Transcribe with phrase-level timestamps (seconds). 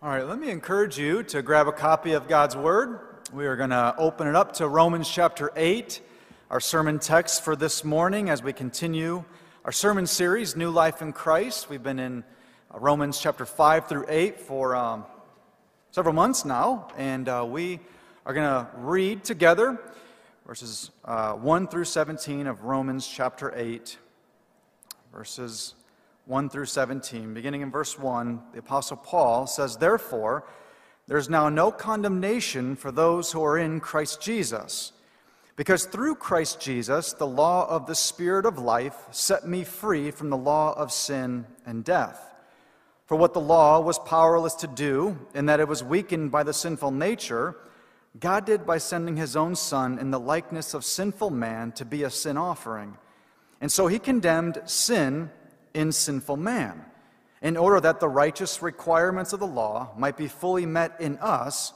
[0.00, 3.00] All right, let me encourage you to grab a copy of God's Word.
[3.32, 6.00] We are going to open it up to Romans chapter 8,
[6.50, 9.24] our sermon text for this morning as we continue
[9.64, 11.68] our sermon series, New Life in Christ.
[11.68, 12.22] We've been in
[12.72, 15.04] Romans chapter 5 through 8 for um,
[15.90, 17.80] several months now, and uh, we
[18.24, 19.80] are going to read together
[20.46, 23.98] verses uh, 1 through 17 of Romans chapter 8,
[25.12, 25.74] verses
[26.28, 27.32] 1 through 17.
[27.32, 30.44] Beginning in verse 1, the Apostle Paul says, Therefore,
[31.06, 34.92] there's now no condemnation for those who are in Christ Jesus.
[35.56, 40.28] Because through Christ Jesus, the law of the Spirit of life set me free from
[40.28, 42.34] the law of sin and death.
[43.06, 46.52] For what the law was powerless to do, in that it was weakened by the
[46.52, 47.56] sinful nature,
[48.20, 52.02] God did by sending his own Son in the likeness of sinful man to be
[52.02, 52.98] a sin offering.
[53.62, 55.30] And so he condemned sin
[55.74, 56.84] in sinful man,
[57.42, 61.72] in order that the righteous requirements of the law might be fully met in us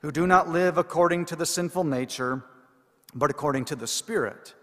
[0.00, 2.44] who do not live according to the sinful nature,
[3.14, 4.54] but according to the Spirit.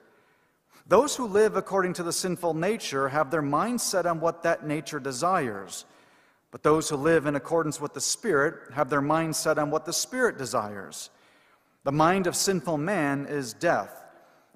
[0.87, 4.65] Those who live according to the sinful nature have their mind set on what that
[4.65, 5.85] nature desires,
[6.51, 9.85] but those who live in accordance with the Spirit have their mind set on what
[9.85, 11.09] the Spirit desires.
[11.83, 14.03] The mind of sinful man is death,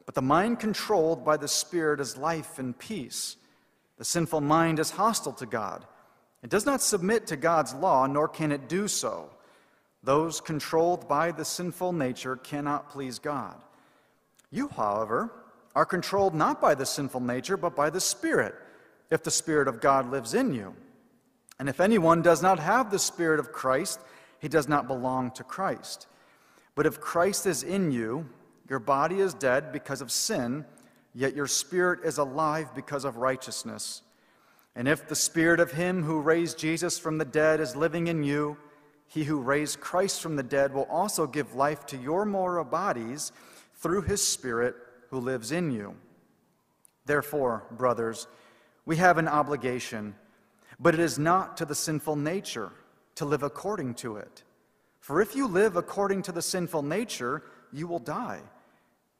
[0.05, 3.37] but the mind controlled by the Spirit is life and peace.
[3.97, 5.85] The sinful mind is hostile to God.
[6.43, 9.29] It does not submit to God's law, nor can it do so.
[10.03, 13.55] Those controlled by the sinful nature cannot please God.
[14.51, 15.31] You, however,
[15.75, 18.55] are controlled not by the sinful nature, but by the Spirit,
[19.09, 20.75] if the Spirit of God lives in you.
[21.59, 23.99] And if anyone does not have the Spirit of Christ,
[24.39, 26.07] he does not belong to Christ.
[26.75, 28.29] But if Christ is in you,
[28.69, 30.65] your body is dead because of sin
[31.17, 34.03] yet your spirit is alive because of righteousness.
[34.75, 38.23] And if the spirit of him who raised Jesus from the dead is living in
[38.23, 38.55] you,
[39.07, 43.31] he who raised Christ from the dead will also give life to your mortal bodies
[43.77, 44.75] through his spirit
[45.09, 45.95] who lives in you.
[47.07, 48.27] Therefore, brothers,
[48.85, 50.13] we have an obligation,
[50.79, 52.71] but it is not to the sinful nature
[53.15, 54.43] to live according to it.
[54.99, 57.41] For if you live according to the sinful nature,
[57.73, 58.41] you will die.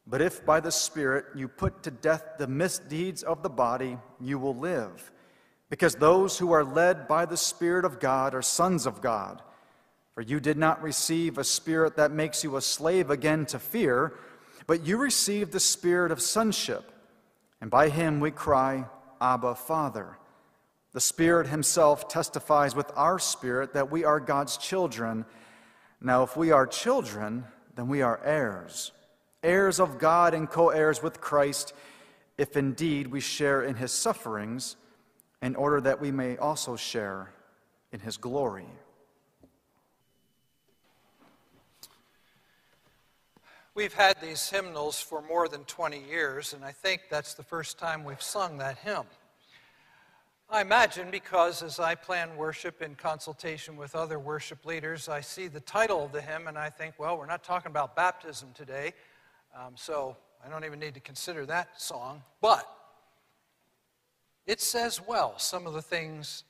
[0.10, 4.40] But if by the Spirit you put to death the misdeeds of the body, you
[4.40, 5.12] will live.
[5.70, 9.42] Because those who are led by the Spirit of God are sons of God.
[10.16, 14.14] For you did not receive a spirit that makes you a slave again to fear,
[14.66, 16.92] but you received the spirit of sonship.
[17.62, 18.86] And by him we cry,
[19.20, 20.18] Abba, Father.
[20.94, 25.26] The Spirit Himself testifies with our spirit that we are God's children.
[26.02, 27.44] Now, if we are children,
[27.76, 28.94] then we are heirs
[29.44, 31.74] heirs of God and co heirs with Christ,
[32.38, 34.76] if indeed we share in his sufferings,
[35.42, 37.32] in order that we may also share
[37.92, 38.68] in his glory.
[43.76, 47.78] We've had these hymnals for more than 20 years, and I think that's the first
[47.78, 49.06] time we've sung that hymn.
[50.50, 55.48] I imagine because as I plan worship in consultation with other worship leaders, I see
[55.48, 58.94] the title of the hymn and I think, well, we're not talking about baptism today.
[59.58, 62.22] Um, so I don't even need to consider that song.
[62.42, 62.68] But
[64.46, 66.44] it says well some of the things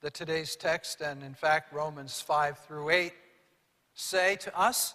[0.00, 3.12] that today's text, and in fact, Romans 5 through 8,
[3.94, 4.94] say to us.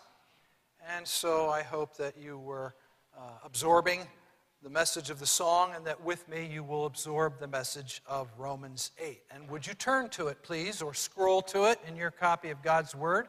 [0.96, 2.74] And so I hope that you were
[3.18, 4.02] uh, absorbing
[4.64, 8.30] the message of the song and that with me you will absorb the message of
[8.38, 9.22] Romans 8.
[9.30, 12.62] And would you turn to it, please, or scroll to it in your copy of
[12.64, 13.28] God's Word?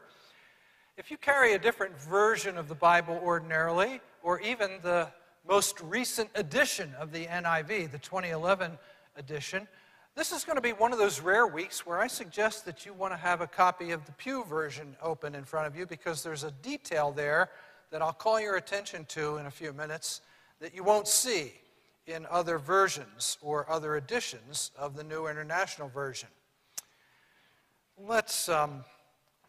[0.97, 5.07] If you carry a different version of the Bible ordinarily, or even the
[5.47, 8.77] most recent edition of the NIV, the 2011
[9.17, 9.67] edition,
[10.15, 12.93] this is going to be one of those rare weeks where I suggest that you
[12.93, 16.23] want to have a copy of the Pew version open in front of you because
[16.23, 17.49] there's a detail there
[17.91, 20.21] that I'll call your attention to in a few minutes
[20.59, 21.53] that you won't see
[22.05, 26.29] in other versions or other editions of the New International Version.
[27.97, 28.83] Let's um,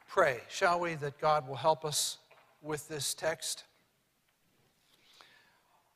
[0.06, 2.18] pray, shall we, that God will help us
[2.62, 3.64] with this text.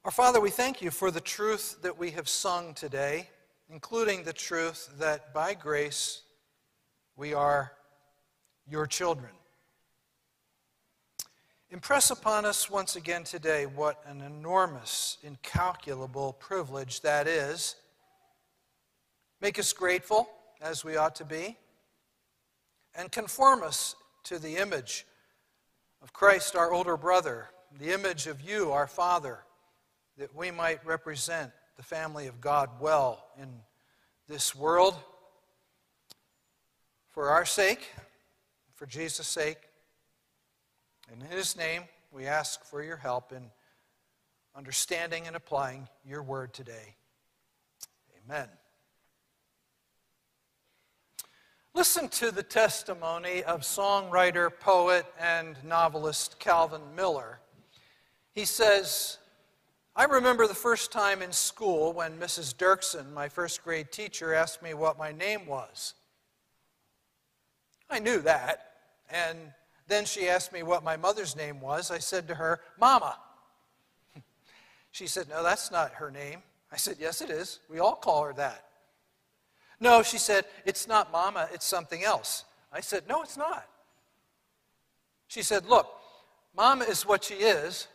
[0.04, 3.30] Our Father, we thank you for the truth that we have sung today,
[3.70, 6.20] including the truth that by grace
[7.16, 7.72] we are
[8.68, 9.30] your children.
[11.70, 17.74] Impress upon us once again today what an enormous, incalculable privilege that is.
[19.40, 20.28] Make us grateful,
[20.60, 21.56] as we ought to be,
[22.94, 25.06] and conform us to the image
[26.02, 27.48] of Christ, our older brother,
[27.80, 29.44] the image of you, our Father
[30.19, 33.49] that we might represent the family of God well in
[34.28, 34.94] this world
[37.11, 37.90] for our sake
[38.75, 39.58] For Jesus' sake,
[41.11, 43.50] And in His name, we ask for your help in
[44.56, 46.96] understanding and applying your word today.
[48.25, 48.49] Amen.
[51.72, 57.40] Listen to the testimony of songwriter, poet, and novelist Calvin Miller.
[58.32, 59.19] He says,
[59.96, 62.55] I remember the first time in school when Mrs.
[62.56, 65.94] Dirksen, my first grade teacher, asked me what my name was.
[67.88, 68.73] I knew that,
[69.08, 69.38] and
[69.87, 71.93] then she asked me what my mother's name was.
[71.93, 73.19] I said to her, Mama.
[74.91, 76.43] She said, No, that's not her name.
[76.73, 77.61] I said, Yes, it is.
[77.69, 78.64] We all call her that.
[79.81, 82.44] No, she said, It's not Mama, it's something else.
[82.73, 83.69] I said, No, it's not.
[85.29, 85.87] She said, Look,
[86.56, 87.87] Mama is what she is.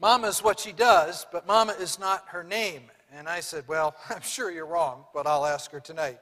[0.00, 2.82] Mama is what she does, but Mama is not her name.
[3.12, 6.18] And I said, Well, I'm sure you're wrong, but I'll ask her tonight.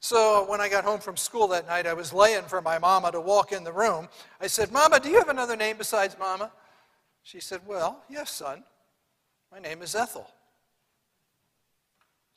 [0.00, 3.10] So when I got home from school that night, I was laying for my mama
[3.12, 4.08] to walk in the room.
[4.40, 6.52] I said, Mama, do you have another name besides Mama?
[7.24, 8.62] She said, Well, yes, son.
[9.52, 10.30] My name is Ethel.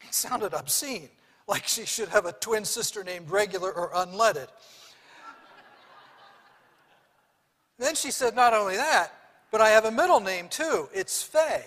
[0.08, 1.10] It sounded obscene,
[1.48, 4.48] like she should have a twin sister named regular or unleaded.
[7.78, 9.14] then she said, Not only that,
[9.52, 10.90] but I have a middle name too.
[10.94, 11.64] It's Fay.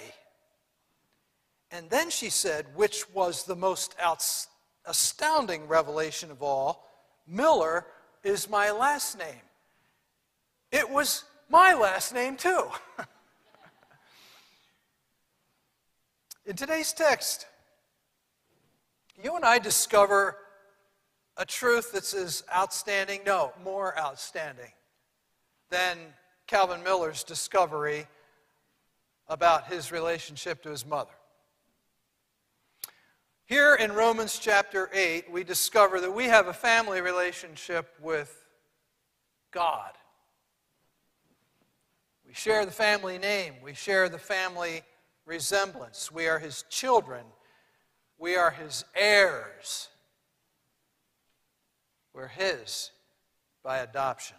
[1.70, 3.94] And then she said, which was the most
[4.86, 6.84] astounding revelation of all
[7.26, 7.86] Miller
[8.22, 9.40] is my last name.
[10.70, 12.68] It was my last name, too.
[16.46, 17.46] In today's text,
[19.22, 20.36] you and I discover
[21.36, 24.72] a truth that's as outstanding, no, more outstanding
[25.70, 25.96] than
[26.46, 28.06] Calvin Miller's discovery
[29.28, 31.12] about his relationship to his mother.
[33.46, 38.44] Here in Romans chapter 8, we discover that we have a family relationship with
[39.50, 39.92] God.
[42.26, 44.82] We share the family name, we share the family
[45.26, 46.10] resemblance.
[46.10, 47.24] We are His children,
[48.18, 49.88] we are His heirs.
[52.12, 52.92] We're His
[53.62, 54.36] by adoption.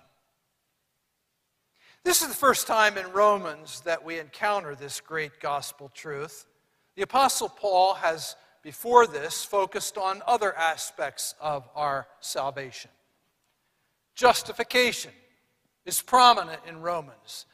[2.05, 6.45] This is the first time in Romans that we encounter this great gospel truth.
[6.95, 12.91] The Apostle Paul has before this focused on other aspects of our salvation.
[14.13, 15.13] Justification
[15.87, 17.47] is prominent in Romans.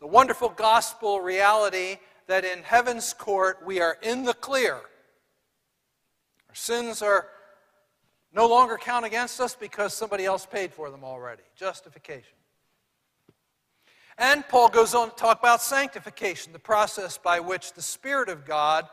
[0.00, 4.74] The wonderful gospel reality that in heaven's court we are in the clear.
[6.48, 7.28] Our sins are
[8.34, 11.44] no longer count against us because somebody else paid for them already.
[11.54, 12.34] Justification.
[14.18, 18.44] And Paul goes on to talk about sanctification, the process by which the Spirit of
[18.44, 18.86] God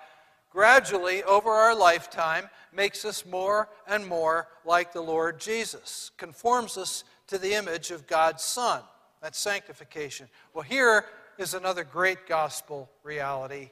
[0.49, 7.03] gradually over our lifetime makes us more and more like the Lord Jesus, conforms us
[7.27, 8.81] to the image of God's Son.
[9.21, 10.27] That's sanctification.
[10.53, 11.05] Well, here
[11.37, 13.69] is another great gospel reality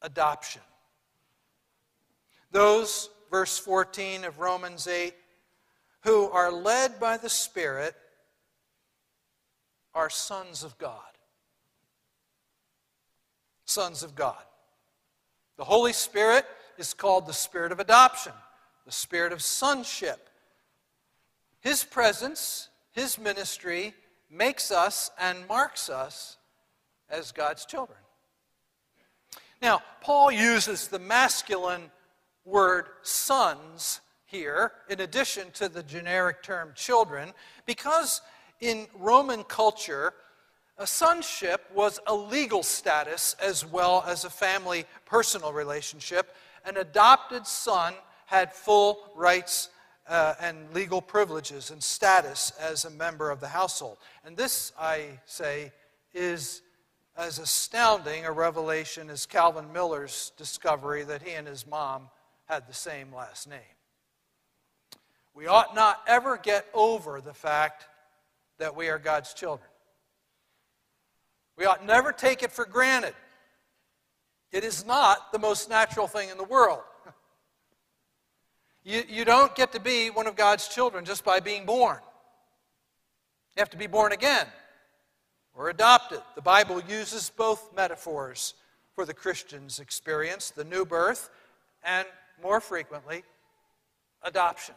[0.00, 0.62] adoption.
[2.50, 5.14] Those, verse 14 of Romans 8,
[6.02, 7.94] who are led by the Spirit
[9.94, 11.00] are sons of God.
[13.64, 14.42] Sons of God.
[15.56, 16.44] The Holy Spirit
[16.78, 18.32] is called the Spirit of adoption,
[18.84, 20.28] the Spirit of sonship.
[21.60, 23.94] His presence, His ministry,
[24.30, 26.38] makes us and marks us
[27.08, 27.98] as God's children.
[29.60, 31.90] Now, Paul uses the masculine
[32.44, 37.32] word sons here, in addition to the generic term children,
[37.66, 38.22] because
[38.62, 40.14] in Roman culture,
[40.78, 46.34] a sonship was a legal status as well as a family personal relationship.
[46.64, 47.92] An adopted son
[48.26, 49.68] had full rights
[50.08, 53.98] uh, and legal privileges and status as a member of the household.
[54.24, 55.72] And this, I say,
[56.14, 56.62] is
[57.16, 62.08] as astounding a revelation as Calvin Miller's discovery that he and his mom
[62.46, 63.58] had the same last name.
[65.34, 67.86] We ought not ever get over the fact
[68.62, 69.68] that we are God's children.
[71.58, 73.12] We ought never take it for granted.
[74.52, 76.82] It is not the most natural thing in the world.
[78.84, 81.98] You, you don't get to be one of God's children just by being born.
[83.56, 84.46] You have to be born again
[85.56, 86.20] or adopted.
[86.36, 88.54] The Bible uses both metaphors
[88.94, 91.30] for the Christian's experience the new birth
[91.82, 92.06] and,
[92.40, 93.24] more frequently,
[94.22, 94.76] adoption.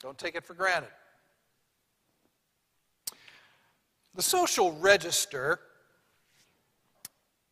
[0.00, 0.90] Don't take it for granted.
[4.14, 5.60] The social register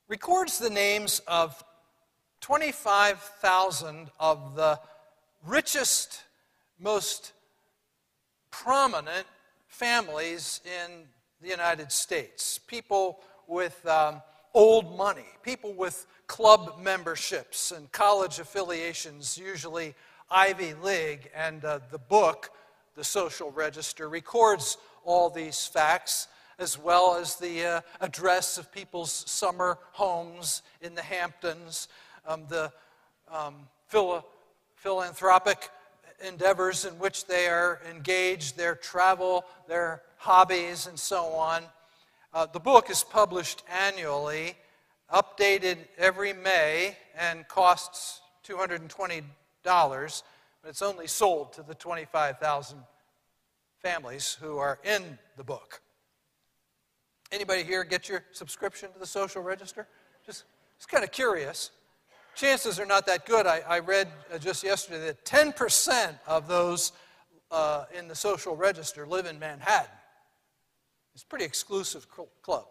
[0.08, 1.62] records the names of
[2.40, 4.80] 25,000 of the
[5.46, 6.24] richest,
[6.80, 7.32] most
[8.50, 9.26] prominent
[9.68, 11.04] families in
[11.40, 12.58] the United States.
[12.58, 14.20] People with um,
[14.52, 19.94] old money, people with club memberships and college affiliations, usually
[20.28, 21.30] Ivy League.
[21.36, 22.50] And uh, the book,
[22.96, 26.26] The Social Register, records all these facts
[26.58, 31.88] as well as the uh, address of people's summer homes in the Hamptons,
[32.26, 32.72] um, the
[33.32, 33.54] um,
[34.76, 35.70] philanthropic
[36.26, 41.62] endeavors in which they are engaged, their travel, their hobbies, and so on.
[42.34, 44.56] Uh, the book is published annually,
[45.12, 49.22] updated every May, and costs $220,
[49.64, 52.78] but it's only sold to the 25,000
[53.80, 55.80] families who are in the book.
[57.30, 59.86] Anybody here get your subscription to the social register?
[60.24, 60.44] Just,
[60.78, 61.70] just kind of curious
[62.38, 63.46] chances are not that good.
[63.46, 66.92] I, I read uh, just yesterday that 10% of those
[67.50, 69.90] uh, in the social register live in Manhattan.
[71.14, 72.06] It's a pretty exclusive
[72.42, 72.66] club.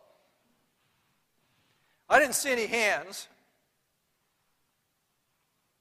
[2.09, 3.27] I didn't see any hands,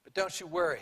[0.02, 0.80] but don't you worry.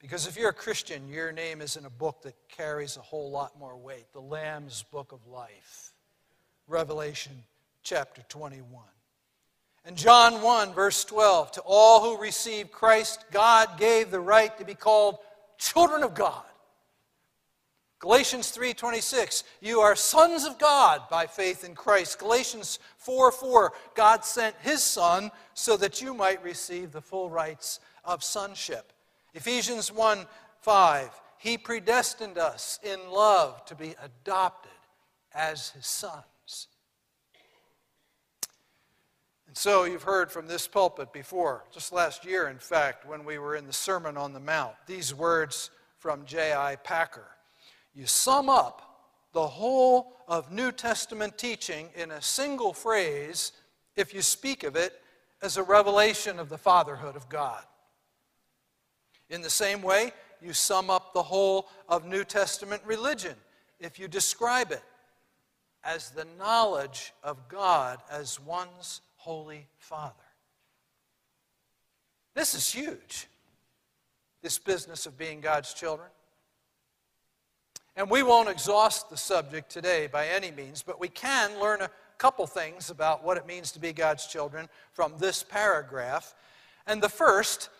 [0.00, 3.30] Because if you're a Christian, your name is in a book that carries a whole
[3.30, 5.92] lot more weight the Lamb's Book of Life,
[6.68, 7.32] Revelation
[7.82, 8.84] chapter 21.
[9.84, 14.64] And John 1, verse 12, to all who received Christ, God gave the right to
[14.64, 15.18] be called
[15.56, 16.44] children of God.
[18.00, 22.18] Galatians 3:26 you are sons of God by faith in Christ.
[22.20, 28.22] Galatians 4:4 God sent his son so that you might receive the full rights of
[28.22, 28.92] sonship.
[29.34, 34.70] Ephesians 1:5 he predestined us in love to be adopted
[35.32, 35.86] as his
[39.48, 39.62] son.
[39.62, 43.56] so you've heard from this pulpit before, just last year, in fact, when we were
[43.56, 46.76] in the Sermon on the Mount, these words from J.I.
[46.76, 47.26] Packer.
[47.94, 48.82] You sum up
[49.32, 53.52] the whole of New Testament teaching in a single phrase
[53.96, 54.92] if you speak of it
[55.42, 57.62] as a revelation of the fatherhood of God.
[59.30, 63.34] In the same way, you sum up the whole of New Testament religion
[63.80, 64.82] if you describe it
[65.84, 70.14] as the knowledge of God as one's Holy Father.
[72.34, 73.26] This is huge,
[74.42, 76.08] this business of being God's children.
[77.96, 81.90] And we won't exhaust the subject today by any means, but we can learn a
[82.16, 86.34] couple things about what it means to be God's children from this paragraph.
[86.86, 87.70] And the first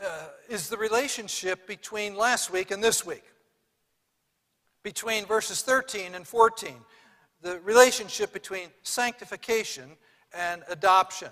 [0.00, 3.24] uh, is the relationship between last week and this week,
[4.84, 6.74] between verses 13 and 14.
[7.42, 9.96] The relationship between sanctification
[10.34, 11.28] and adoption.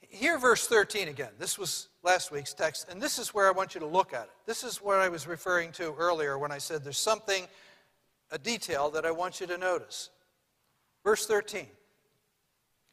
[0.00, 1.30] Here, verse 13 again.
[1.38, 4.24] This was last week's text, and this is where I want you to look at
[4.24, 4.30] it.
[4.46, 7.46] This is what I was referring to earlier when I said there's something,
[8.30, 10.10] a detail that I want you to notice.
[11.04, 11.66] Verse 13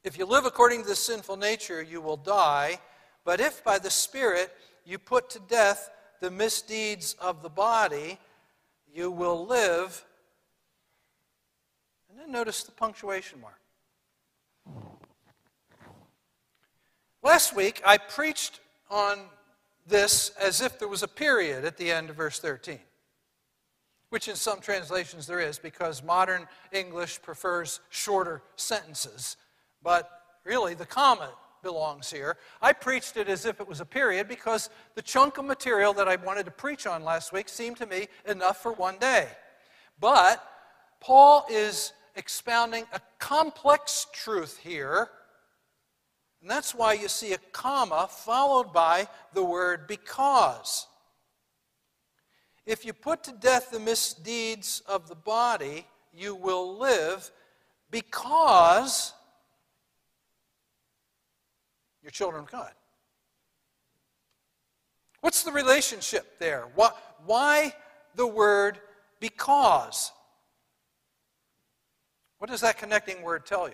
[0.03, 2.79] If you live according to the sinful nature, you will die,
[3.23, 4.51] but if by the Spirit
[4.85, 8.19] you put to death the misdeeds of the body,
[8.93, 10.03] you will live.
[12.09, 13.59] And then notice the punctuation mark.
[17.25, 19.17] Last week, I preached on
[19.87, 22.77] this as if there was a period at the end of verse 13,
[24.09, 29.37] which in some translations there is because modern English prefers shorter sentences.
[29.81, 30.07] But
[30.43, 31.31] really, the comma
[31.63, 32.37] belongs here.
[32.61, 36.07] I preached it as if it was a period because the chunk of material that
[36.07, 39.29] I wanted to preach on last week seemed to me enough for one day.
[39.99, 40.47] But
[40.99, 45.09] Paul is expounding a complex truth here
[46.45, 50.85] and that's why you see a comma followed by the word because.
[52.67, 57.31] If you put to death the misdeeds of the body, you will live
[57.89, 59.11] because
[62.03, 62.73] you're children of God.
[65.21, 66.67] What's the relationship there?
[67.25, 67.73] Why
[68.13, 68.77] the word
[69.19, 70.11] because?
[72.37, 73.73] What does that connecting word tell you?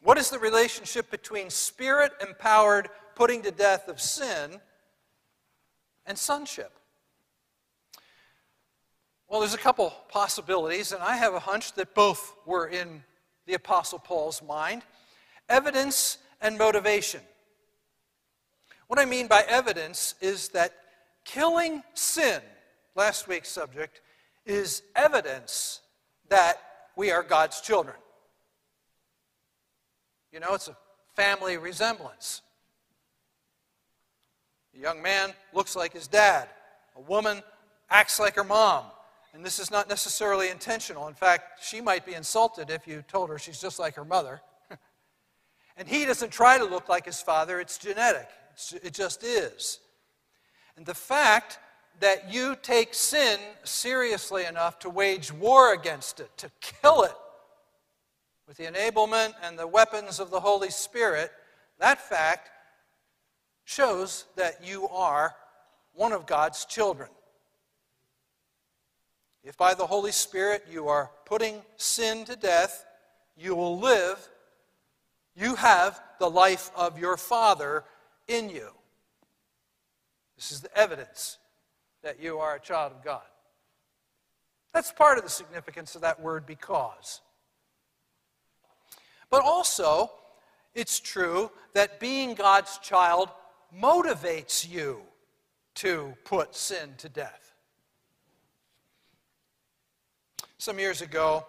[0.00, 4.60] What is the relationship between spirit empowered putting to death of sin
[6.06, 6.72] and sonship?
[9.28, 13.02] Well, there's a couple possibilities, and I have a hunch that both were in
[13.46, 14.82] the Apostle Paul's mind
[15.48, 17.20] evidence and motivation.
[18.86, 20.74] What I mean by evidence is that
[21.24, 22.40] killing sin,
[22.94, 24.00] last week's subject,
[24.46, 25.80] is evidence
[26.28, 26.60] that
[26.96, 27.96] we are God's children.
[30.32, 30.76] You know, it's a
[31.14, 32.42] family resemblance.
[34.74, 36.48] A young man looks like his dad.
[36.96, 37.42] A woman
[37.90, 38.84] acts like her mom.
[39.34, 41.08] And this is not necessarily intentional.
[41.08, 44.40] In fact, she might be insulted if you told her she's just like her mother.
[45.76, 49.80] and he doesn't try to look like his father, it's genetic, it's, it just is.
[50.76, 51.58] And the fact
[52.00, 57.14] that you take sin seriously enough to wage war against it, to kill it
[58.48, 61.30] with the enablement and the weapons of the Holy Spirit,
[61.78, 62.48] that fact
[63.64, 65.36] shows that you are
[65.92, 67.10] one of God's children.
[69.44, 72.86] If by the Holy Spirit you are putting sin to death,
[73.36, 74.26] you will live.
[75.36, 77.84] You have the life of your Father
[78.26, 78.70] in you.
[80.36, 81.36] This is the evidence
[82.02, 83.22] that you are a child of God.
[84.72, 87.20] That's part of the significance of that word because.
[89.30, 90.10] But also,
[90.74, 93.30] it's true that being God's child
[93.76, 95.02] motivates you
[95.74, 97.54] to put sin to death.
[100.56, 101.46] Some years ago,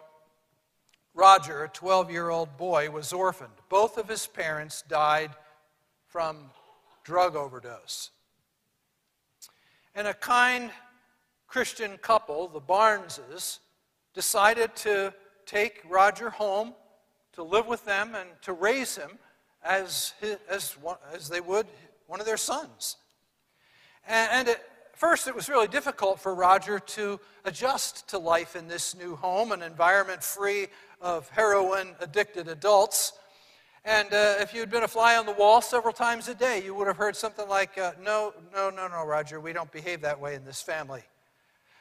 [1.13, 3.51] Roger, a 12 year old boy, was orphaned.
[3.69, 5.31] Both of his parents died
[6.07, 6.51] from
[7.03, 8.12] drug overdose.
[9.95, 10.69] And a kind
[11.48, 13.59] Christian couple, the Barneses,
[14.13, 15.13] decided to
[15.45, 16.74] take Roger home
[17.33, 19.12] to live with them and to raise him
[19.63, 20.77] as, his, as,
[21.13, 21.67] as they would
[22.07, 22.98] one of their sons.
[24.07, 24.62] And, and at
[24.95, 29.51] first, it was really difficult for Roger to adjust to life in this new home,
[29.51, 30.67] an environment free
[31.01, 33.13] of heroin addicted adults.
[33.86, 36.75] And uh, if you'd been a fly on the wall several times a day, you
[36.75, 40.19] would have heard something like, uh, No, no, no, no, Roger, we don't behave that
[40.19, 41.03] way in this family.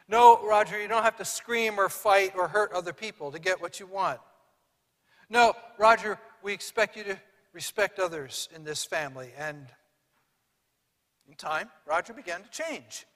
[0.09, 3.61] No, Roger, you don't have to scream or fight or hurt other people to get
[3.61, 4.21] what you want.
[5.31, 7.19] No, Roger, we expect you to
[7.53, 9.33] respect others in this family.
[9.37, 9.67] And
[11.29, 13.07] in time, Roger began to change.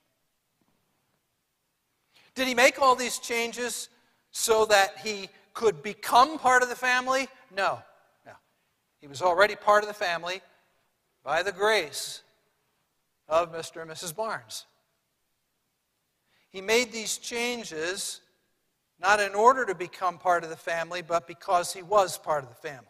[2.35, 3.88] Did he make all these changes
[4.31, 7.29] so that he could become part of the family?
[7.55, 7.83] No.
[8.25, 8.33] No.
[9.01, 10.40] He was already part of the family
[11.22, 12.22] by the grace
[13.29, 13.83] of Mr.
[13.83, 14.14] and Mrs.
[14.14, 14.66] Barnes.
[16.51, 18.20] He made these changes
[19.02, 22.48] not in order to become part of the family, but because he was part of
[22.48, 22.86] the family.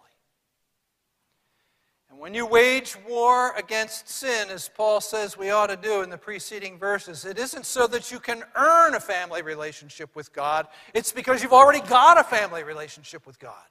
[2.10, 6.10] And when you wage war against sin, as Paul says we ought to do in
[6.10, 10.68] the preceding verses, it isn't so that you can earn a family relationship with God,
[10.92, 13.64] it's because you've already got a family relationship with God.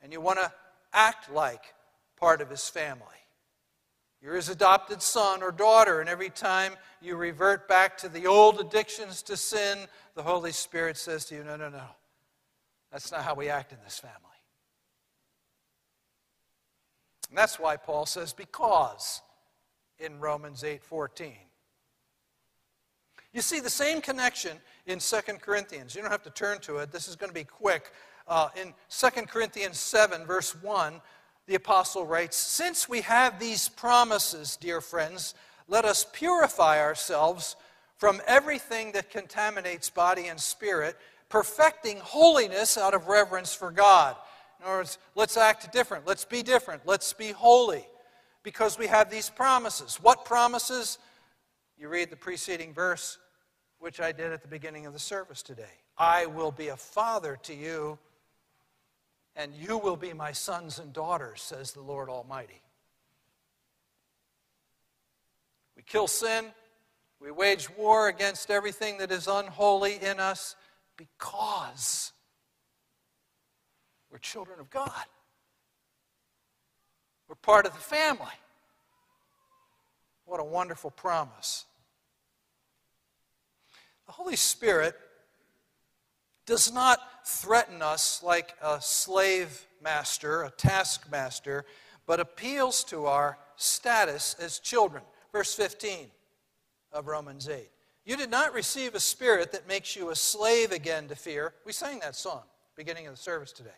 [0.00, 0.50] And you want to
[0.94, 1.74] act like
[2.16, 3.04] part of his family.
[4.22, 8.60] You're his adopted son or daughter, and every time you revert back to the old
[8.60, 9.78] addictions to sin,
[10.14, 11.84] the Holy Spirit says to you, No, no, no.
[12.90, 14.16] That's not how we act in this family.
[17.28, 19.20] And that's why Paul says because
[19.98, 21.36] in Romans 8:14.
[23.32, 25.94] You see the same connection in 2 Corinthians.
[25.94, 26.90] You don't have to turn to it.
[26.90, 27.92] This is going to be quick.
[28.26, 31.00] Uh, in 2 Corinthians 7, verse 1,
[31.46, 35.34] the apostle writes, Since we have these promises, dear friends,
[35.68, 37.56] let us purify ourselves
[37.96, 40.96] from everything that contaminates body and spirit,
[41.28, 44.16] perfecting holiness out of reverence for God.
[44.60, 46.06] In other words, let's act different.
[46.06, 46.82] Let's be different.
[46.84, 47.86] Let's be holy
[48.42, 49.96] because we have these promises.
[49.96, 50.98] What promises?
[51.78, 53.18] You read the preceding verse,
[53.78, 55.64] which I did at the beginning of the service today.
[55.98, 57.98] I will be a father to you,
[59.36, 62.62] and you will be my sons and daughters, says the Lord Almighty.
[65.76, 66.46] We kill sin,
[67.20, 70.56] we wage war against everything that is unholy in us
[70.96, 72.12] because
[74.10, 75.04] we're children of God.
[77.28, 78.26] We're part of the family.
[80.24, 81.66] What a wonderful promise.
[84.06, 84.96] The Holy Spirit
[86.46, 91.64] does not threaten us like a slave master, a taskmaster,
[92.06, 95.02] but appeals to our status as children.
[95.32, 96.06] Verse 15
[96.92, 97.68] of Romans 8.
[98.04, 101.54] You did not receive a spirit that makes you a slave again to fear.
[101.64, 102.42] We sang that song
[102.76, 103.70] beginning of the service today.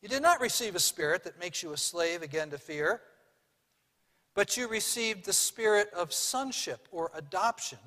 [0.00, 3.02] You did not receive a spirit that makes you a slave again to fear,
[4.34, 7.78] but you received the spirit of sonship or adoption,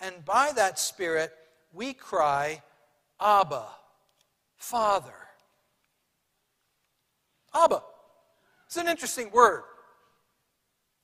[0.00, 1.32] and by that spirit
[1.72, 2.62] we cry,
[3.20, 3.66] Abba,
[4.56, 5.12] Father.
[7.54, 7.82] Abba.
[8.66, 9.62] It's an interesting word.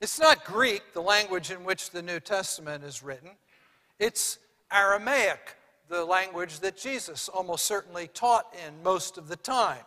[0.01, 3.31] It's not Greek, the language in which the New Testament is written.
[3.99, 4.38] It's
[4.73, 5.57] Aramaic,
[5.88, 9.85] the language that Jesus almost certainly taught in most of the time.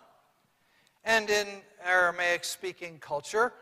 [1.04, 1.48] And in
[1.86, 3.54] Aramaic speaking culture,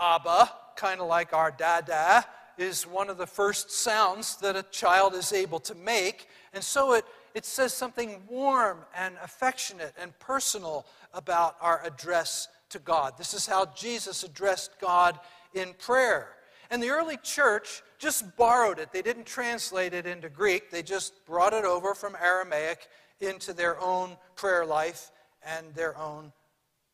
[0.00, 2.24] Abba, kind of like our dada,
[2.56, 6.28] is one of the first sounds that a child is able to make.
[6.52, 12.78] And so it, it says something warm and affectionate and personal about our address to
[12.78, 13.14] God.
[13.18, 15.18] This is how Jesus addressed God
[15.54, 16.28] in prayer.
[16.70, 18.92] And the early church just borrowed it.
[18.92, 22.88] They didn't translate it into Greek, they just brought it over from Aramaic
[23.20, 25.10] into their own prayer life
[25.44, 26.32] and their own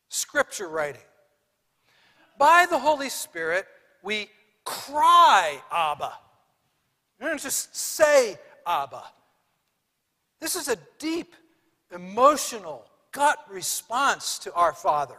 [0.09, 1.01] scripture writing.
[2.39, 3.67] By the Holy Spirit,
[4.03, 4.29] we
[4.65, 6.13] cry, Abba.
[7.21, 9.03] We don't just say, Abba.
[10.41, 11.35] This is a deep,
[11.93, 15.17] emotional, gut response to our Father.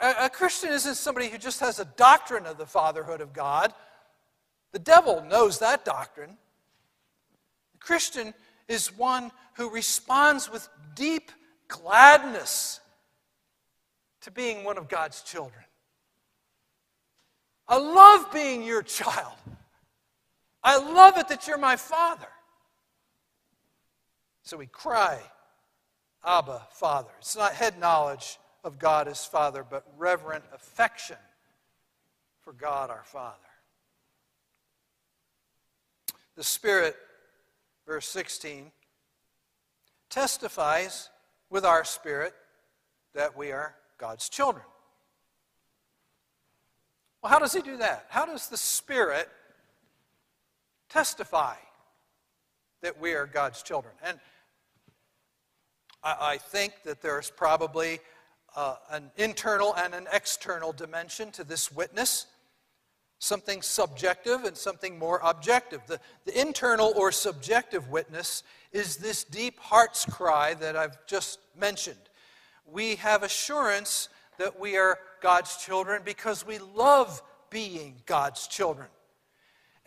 [0.00, 3.74] A, a, Christian isn't somebody who just has a doctrine of the fatherhood of God.
[4.72, 6.38] The devil knows that doctrine.
[7.74, 8.32] A Christian
[8.66, 11.30] is one who responds with deep
[11.68, 12.80] gladness
[14.22, 15.64] to being one of God's children.
[17.66, 19.34] I love being your child.
[20.62, 22.28] I love it that you're my father.
[24.48, 25.20] So we cry,
[26.24, 27.10] Abba, Father.
[27.18, 31.18] It's not head knowledge of God as Father, but reverent affection
[32.40, 33.36] for God our Father.
[36.34, 36.96] The Spirit,
[37.86, 38.72] verse 16,
[40.08, 41.10] testifies
[41.50, 42.32] with our spirit
[43.12, 44.64] that we are God's children.
[47.20, 48.06] Well, how does he do that?
[48.08, 49.28] How does the Spirit
[50.88, 51.56] testify
[52.80, 53.92] that we are God's children?
[54.02, 54.18] And
[56.02, 58.00] I, think that there's probably
[58.54, 62.26] uh, an internal and an external dimension to this witness
[63.18, 65.80] something subjective and something more objective.
[65.86, 71.98] The, the internal or subjective witness is this deep heart's cry that I've just mentioned.
[72.64, 74.08] We have assurance
[74.38, 78.88] that we are God's children because we love being God's children.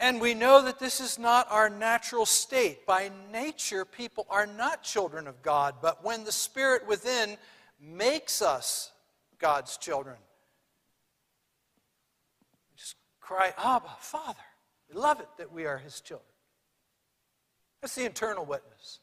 [0.02, 2.88] And we know that this is not our natural state.
[2.88, 7.38] By nature, people are not children of God, but when the Spirit within
[7.80, 8.92] makes us
[9.38, 10.18] God's children,
[12.72, 14.40] we just cry, Abba, Father.
[14.90, 16.26] We love it that we are His children.
[17.80, 19.02] That's the internal witness.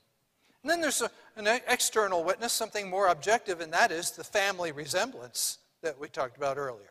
[0.65, 4.73] And then there's a, an external witness, something more objective, and that is the family
[4.73, 6.91] resemblance that we talked about earlier.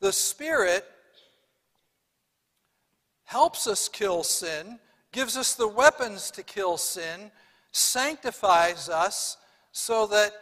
[0.00, 0.84] The Spirit
[3.28, 4.78] helps us kill sin,
[5.12, 7.30] gives us the weapons to kill sin,
[7.72, 9.36] sanctifies us
[9.70, 10.32] so that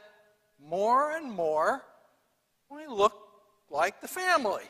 [0.65, 1.83] more and more
[2.71, 3.13] we look
[3.71, 4.63] like the family.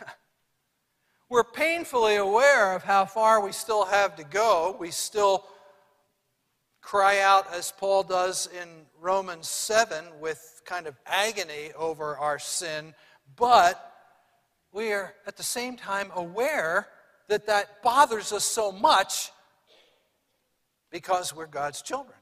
[1.30, 4.76] We're painfully aware of how far we still have to go.
[4.80, 5.44] We still
[6.80, 8.68] cry out, as Paul does in
[9.00, 12.94] Romans 7, with kind of agony over our sin,
[13.36, 13.94] but
[14.72, 16.88] we are at the same time aware
[17.30, 19.30] that that bothers us so much
[20.90, 22.16] because we're God's children.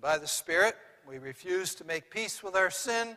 [0.00, 3.16] By the Spirit, we refuse to make peace with our sin.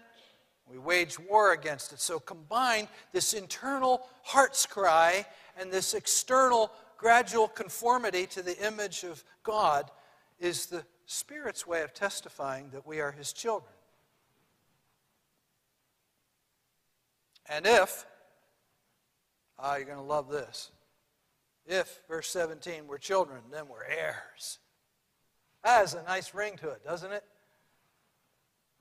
[0.67, 1.99] We wage war against it.
[1.99, 9.23] So, combine this internal heart's cry and this external gradual conformity to the image of
[9.43, 9.91] God
[10.39, 13.73] is the Spirit's way of testifying that we are His children.
[17.47, 18.07] And if,
[19.61, 20.71] ah, you're going to love this.
[21.65, 24.59] If, verse 17, we're children, then we're heirs.
[25.63, 27.23] That has a nice ring to it, doesn't it?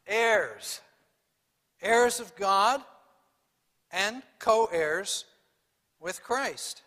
[0.07, 0.81] Heirs.
[1.83, 2.81] Heirs of God
[3.93, 5.27] and co heirs
[6.01, 6.83] with Christ.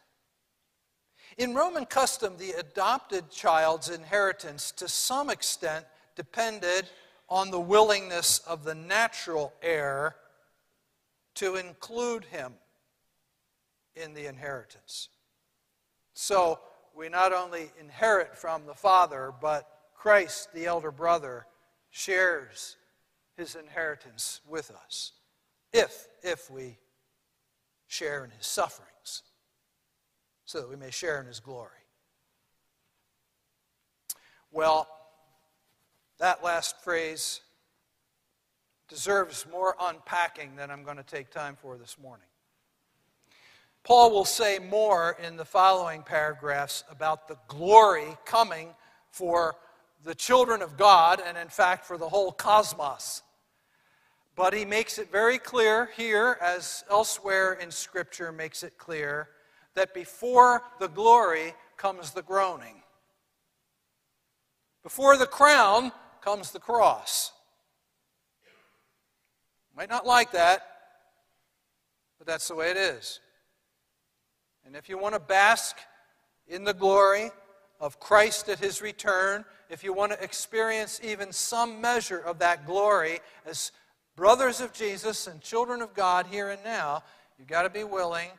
[1.38, 6.89] In Roman custom, the adopted child's inheritance to some extent depended
[7.29, 10.15] on the willingness of the natural heir
[11.36, 12.53] to include him
[13.95, 15.10] in the inheritance.
[16.13, 16.60] So
[16.95, 21.47] we not only inherit from the Father, but Christ, the elder brother,
[21.89, 22.77] shares
[23.36, 25.13] his inheritance with us
[25.71, 26.77] if if we
[27.88, 29.23] share in his sufferings
[30.45, 31.69] so that we may share in his glory.
[34.51, 34.88] Well,
[36.19, 37.41] that last phrase
[38.88, 42.27] deserves more unpacking than I'm going to take time for this morning.
[43.83, 48.69] Paul will say more in the following paragraphs about the glory coming
[49.11, 49.55] for
[50.03, 53.23] the children of God and, in fact, for the whole cosmos.
[54.35, 59.29] But he makes it very clear here, as elsewhere in Scripture makes it clear,
[59.75, 62.81] that before the glory comes the groaning.
[64.81, 65.91] Before the crown
[66.21, 67.31] comes the cross.
[69.75, 70.61] Might not like that,
[72.17, 73.19] but that's the way it is.
[74.65, 75.78] And if you want to bask
[76.47, 77.32] in the glory
[77.80, 82.65] of Christ at his return, if you want to experience even some measure of that
[82.65, 83.71] glory as
[84.15, 87.04] brothers of Jesus and children of God here and now,
[87.38, 88.30] you've got to be willing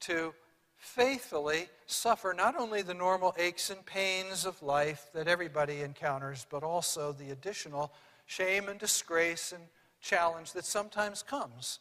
[0.00, 0.32] to
[0.76, 6.62] faithfully suffer not only the normal aches and pains of life that everybody encounters, but
[6.62, 7.92] also the additional
[8.26, 9.64] shame and disgrace and
[10.00, 11.80] challenge that sometimes comes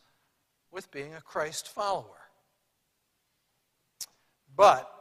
[0.72, 2.27] with being a Christ follower.
[4.58, 4.92] But,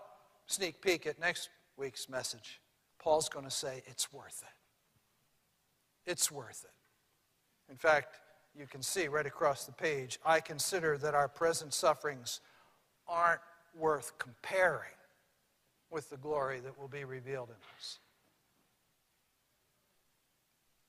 [0.47, 2.61] sneak peek at next week's message,
[2.99, 6.11] Paul's going to say it's worth it.
[6.11, 7.73] It's worth it.
[7.73, 8.21] In fact,
[8.57, 12.41] you can see right across the page, I consider that our present sufferings
[13.09, 13.41] aren't
[13.75, 14.93] worth comparing
[15.91, 17.99] with the glory that will be revealed in us.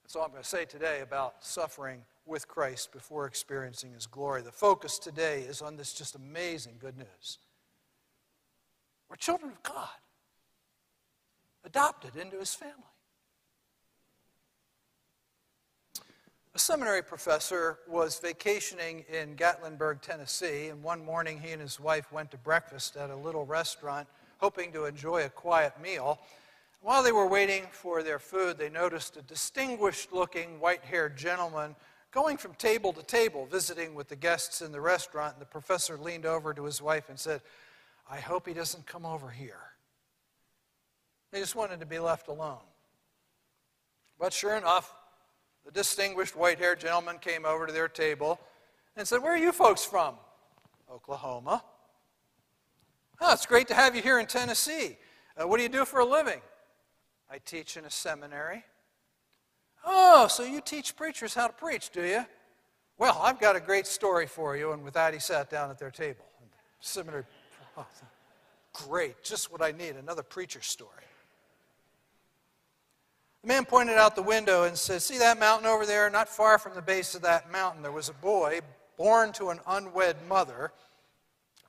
[0.03, 4.41] That's all I'm going to say today about suffering with Christ before experiencing his glory.
[4.41, 7.39] The focus today is on this just amazing good news.
[9.09, 9.89] We're children of God,
[11.63, 12.73] adopted into his family.
[16.53, 22.11] A seminary professor was vacationing in Gatlinburg, Tennessee, and one morning he and his wife
[22.11, 24.07] went to breakfast at a little restaurant,
[24.39, 26.19] hoping to enjoy a quiet meal.
[26.81, 31.75] While they were waiting for their food, they noticed a distinguished looking white haired gentleman
[32.11, 35.33] going from table to table, visiting with the guests in the restaurant.
[35.33, 37.41] And the professor leaned over to his wife and said,
[38.09, 39.59] I hope he doesn't come over here.
[41.31, 42.59] They just wanted to be left alone.
[44.19, 44.93] But sure enough,
[45.65, 48.39] the distinguished white haired gentleman came over to their table
[48.95, 50.15] and said, Where are you folks from?
[50.91, 51.63] Oklahoma.
[53.19, 54.97] Oh, it's great to have you here in Tennessee.
[55.35, 56.41] Uh, what do you do for a living?
[57.29, 58.63] I teach in a seminary.
[59.85, 62.25] Oh, so you teach preachers how to preach, do you?
[62.97, 64.71] Well, I've got a great story for you.
[64.71, 66.25] And with that, he sat down at their table.
[66.79, 67.23] Seminary,
[67.77, 67.87] oh,
[68.73, 70.91] great, just what I need another preacher story.
[73.43, 76.09] The man pointed out the window and said, See that mountain over there?
[76.09, 78.59] Not far from the base of that mountain, there was a boy
[78.97, 80.71] born to an unwed mother.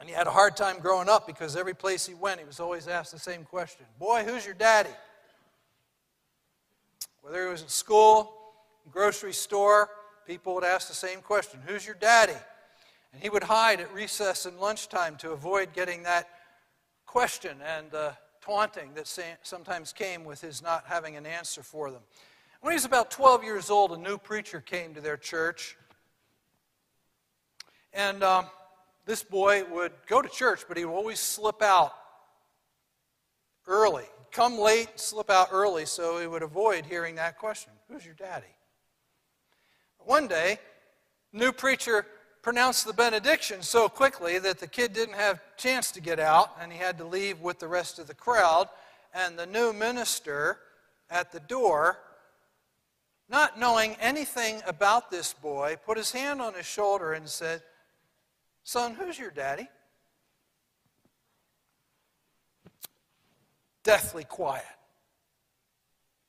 [0.01, 2.61] And he had a hard time growing up because every place he went, he was
[2.61, 4.91] always asked the same question Boy, who's your daddy?
[7.23, 8.33] Whether he was in school,
[8.91, 9.91] grocery store,
[10.27, 12.35] people would ask the same question Who's your daddy?
[13.13, 16.29] And he would hide at recess and lunchtime to avoid getting that
[17.07, 19.09] question and uh, taunting that
[19.43, 22.03] sometimes came with his not having an answer for them.
[22.61, 25.77] When he was about 12 years old, a new preacher came to their church.
[27.93, 28.47] And um,
[29.07, 31.95] this boy would go to church, but he would always slip out
[33.67, 34.05] early.
[34.33, 38.47] Come late, slip out early, so he would avoid hearing that question Who's your daddy?
[39.99, 40.59] One day,
[41.33, 42.07] new preacher
[42.49, 46.73] pronounced the benediction so quickly that the kid didn't have chance to get out and
[46.73, 48.71] he had to leave with the rest of the crowd.
[49.13, 50.57] And the new minister
[51.11, 51.99] at the door,
[53.29, 57.61] not knowing anything about this boy, put his hand on his shoulder and said,
[58.65, 59.69] Son, who's your daddy?
[63.83, 64.65] Deathly quiet.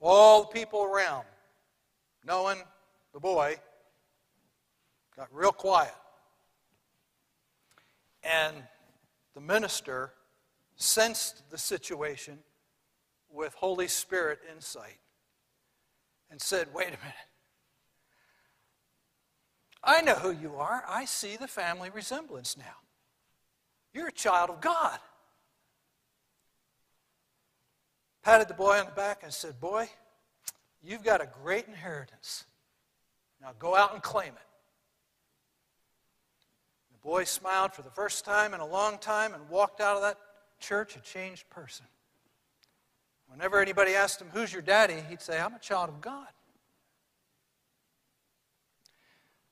[0.02, 1.24] All the people around,
[2.26, 2.58] knowing
[3.14, 3.56] the boy,
[5.16, 5.94] got real quiet.
[8.24, 8.56] And
[9.34, 10.14] the minister
[10.76, 12.40] sensed the situation
[13.32, 14.98] with Holy Spirit insight
[16.32, 17.16] and said, Wait a minute.
[19.84, 20.84] I know who you are.
[20.88, 22.76] I see the family resemblance now.
[23.94, 25.00] You're a child of God.
[28.24, 29.90] Patted the boy on the back and said, Boy,
[30.84, 32.46] you've got a great inheritance.
[33.42, 34.49] Now go out and claim it.
[37.02, 40.02] The boy smiled for the first time in a long time and walked out of
[40.02, 40.18] that
[40.60, 41.86] church a changed person.
[43.30, 44.96] Whenever anybody asked him, Who's your daddy?
[45.10, 46.28] he'd say, I'm a child of God.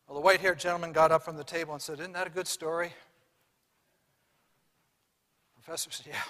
[0.08, 2.32] Well, the white haired gentleman got up from the table and said, Isn't that a
[2.32, 2.88] good story?
[5.56, 6.22] The professor said, Yeah,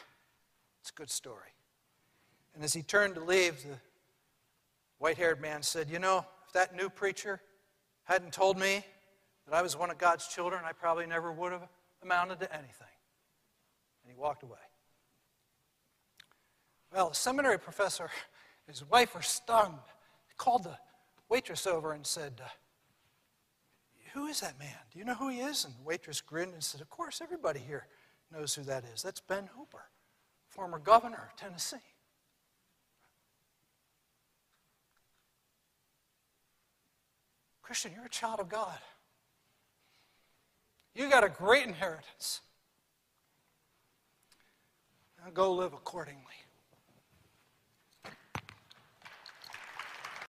[0.81, 1.53] it's a good story.
[2.55, 3.77] And as he turned to leave, the
[4.97, 7.39] white haired man said, You know, if that new preacher
[8.05, 8.83] hadn't told me
[9.47, 11.67] that I was one of God's children, I probably never would have
[12.03, 12.87] amounted to anything.
[14.03, 14.57] And he walked away.
[16.93, 19.79] Well, the seminary professor and his wife were stunned.
[20.27, 20.77] He called the
[21.29, 22.47] waitress over and said, uh,
[24.13, 24.75] Who is that man?
[24.91, 25.63] Do you know who he is?
[25.65, 27.87] And the waitress grinned and said, Of course, everybody here
[28.31, 29.01] knows who that is.
[29.01, 29.85] That's Ben Hooper,
[30.49, 31.77] former governor of Tennessee.
[37.61, 38.79] Christian, you're a child of God.
[40.97, 42.41] You got a great inheritance.
[45.23, 46.23] Now go live accordingly.